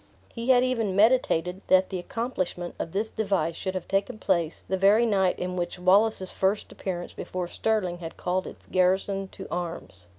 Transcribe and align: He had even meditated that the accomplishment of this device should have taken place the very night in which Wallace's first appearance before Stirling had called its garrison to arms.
He 0.33 0.49
had 0.49 0.63
even 0.63 0.95
meditated 0.95 1.61
that 1.67 1.91
the 1.91 1.99
accomplishment 1.99 2.73
of 2.79 2.91
this 2.91 3.11
device 3.11 3.55
should 3.55 3.75
have 3.75 3.87
taken 3.87 4.17
place 4.17 4.63
the 4.67 4.75
very 4.75 5.05
night 5.05 5.37
in 5.37 5.55
which 5.55 5.77
Wallace's 5.77 6.33
first 6.33 6.71
appearance 6.71 7.13
before 7.13 7.47
Stirling 7.47 7.99
had 7.99 8.17
called 8.17 8.47
its 8.47 8.65
garrison 8.65 9.27
to 9.27 9.47
arms. 9.51 10.07